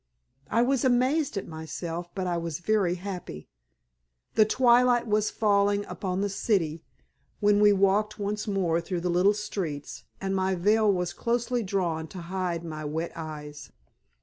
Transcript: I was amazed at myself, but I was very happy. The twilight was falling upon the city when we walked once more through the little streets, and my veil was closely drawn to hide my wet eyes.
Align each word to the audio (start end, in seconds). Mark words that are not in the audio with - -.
I 0.49 0.63
was 0.63 0.83
amazed 0.83 1.37
at 1.37 1.47
myself, 1.47 2.09
but 2.15 2.25
I 2.25 2.35
was 2.35 2.57
very 2.57 2.95
happy. 2.95 3.49
The 4.33 4.45
twilight 4.45 5.05
was 5.05 5.29
falling 5.29 5.85
upon 5.85 6.21
the 6.21 6.27
city 6.29 6.83
when 7.39 7.59
we 7.59 7.71
walked 7.71 8.17
once 8.17 8.47
more 8.47 8.81
through 8.81 9.01
the 9.01 9.09
little 9.11 9.35
streets, 9.35 10.05
and 10.19 10.35
my 10.35 10.55
veil 10.55 10.91
was 10.91 11.13
closely 11.13 11.61
drawn 11.61 12.07
to 12.07 12.21
hide 12.33 12.63
my 12.65 12.83
wet 12.83 13.11
eyes. 13.15 13.71